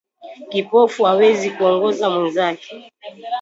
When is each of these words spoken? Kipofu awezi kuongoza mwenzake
Kipofu 0.49 1.07
awezi 1.07 1.49
kuongoza 1.51 2.09
mwenzake 2.09 2.91